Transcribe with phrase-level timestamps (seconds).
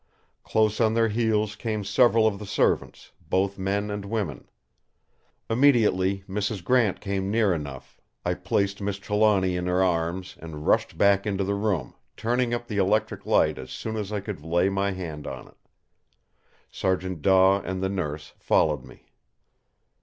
[0.43, 4.47] Close on their heels came several of the servants, both men and women.
[5.47, 6.63] Immediately Mrs.
[6.63, 11.43] Grant came near enough, I placed Miss Trelawny in her arms, and rushed back into
[11.43, 15.27] the room, turning up the electric light as soon as I could lay my hand
[15.27, 15.57] on it.
[16.71, 19.05] Sergeant Daw and the Nurse followed me.